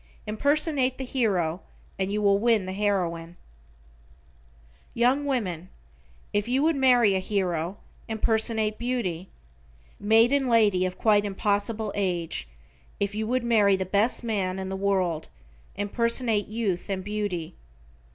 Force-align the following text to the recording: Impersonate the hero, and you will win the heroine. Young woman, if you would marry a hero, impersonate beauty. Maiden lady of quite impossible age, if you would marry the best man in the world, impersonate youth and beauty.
Impersonate 0.25 0.97
the 0.97 1.03
hero, 1.03 1.61
and 1.99 2.11
you 2.11 2.23
will 2.23 2.39
win 2.39 2.65
the 2.65 2.73
heroine. 2.73 3.37
Young 4.95 5.25
woman, 5.25 5.69
if 6.33 6.47
you 6.47 6.63
would 6.63 6.75
marry 6.75 7.13
a 7.13 7.19
hero, 7.19 7.77
impersonate 8.07 8.79
beauty. 8.79 9.29
Maiden 9.99 10.47
lady 10.47 10.87
of 10.87 10.97
quite 10.97 11.23
impossible 11.23 11.91
age, 11.93 12.47
if 12.99 13.13
you 13.13 13.27
would 13.27 13.43
marry 13.43 13.75
the 13.75 13.85
best 13.85 14.23
man 14.23 14.57
in 14.57 14.69
the 14.69 14.75
world, 14.75 15.27
impersonate 15.75 16.47
youth 16.47 16.89
and 16.89 17.03
beauty. 17.03 17.53